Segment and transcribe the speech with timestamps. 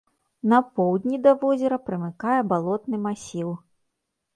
[0.53, 3.59] На поўдні да возера прымыкае балотны масіў.